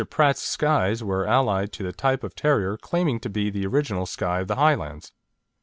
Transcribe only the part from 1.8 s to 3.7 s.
the type of terrier claiming to be the